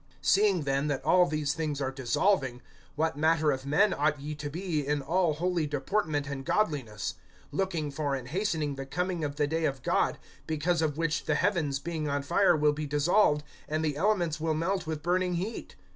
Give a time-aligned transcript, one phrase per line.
[0.23, 2.63] (11)Seeing then that all these things are dissolving,
[2.95, 7.13] what manner of men ought ye to be, in all holy deportment and godliness;
[7.53, 10.17] (12)looking for and hastening the coming of the day of God,
[10.47, 14.55] because of which the heavens being on fire will be dissolved, and the elements will
[14.55, 15.75] melt with burning heat?